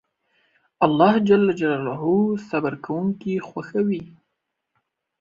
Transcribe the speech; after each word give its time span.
الله 0.85 1.13
جل 1.27 1.45
جلاله 1.61 2.03
صبر 2.49 2.73
کونکي 2.85 3.33
خوښوي 3.47 4.03